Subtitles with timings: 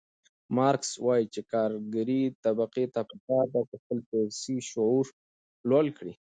[0.55, 3.97] مارکس وایي چې کارګرې طبقې ته پکار ده چې خپل
[4.39, 5.05] سیاسي شعور
[5.69, 6.13] لوړ کړي.